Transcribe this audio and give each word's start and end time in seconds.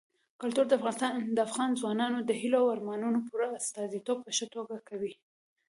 کلتور 0.41 0.65
د 1.35 1.39
افغان 1.47 1.69
ځوانانو 1.79 2.19
د 2.23 2.31
هیلو 2.41 2.59
او 2.63 2.71
ارمانونو 2.75 3.19
پوره 3.27 3.47
استازیتوب 3.59 4.17
په 4.25 4.31
ښه 4.37 4.45
توګه 4.55 4.75
کوي. 4.89 5.13